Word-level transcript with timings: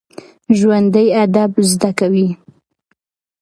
ژوندي 0.57 1.05
ادب 1.23 1.51
زده 1.71 1.91
کوي 1.99 2.27